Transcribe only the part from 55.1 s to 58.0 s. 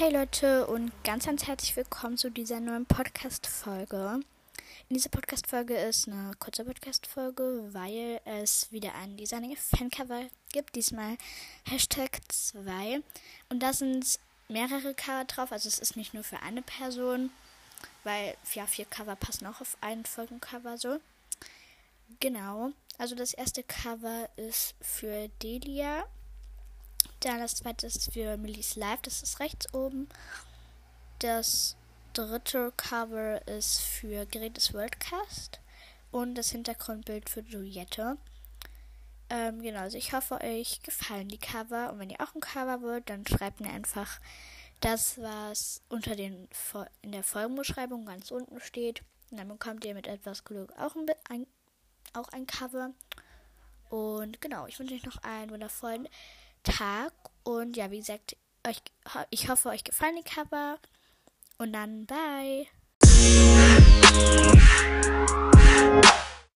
einen wundervollen Tag. Und ja, wie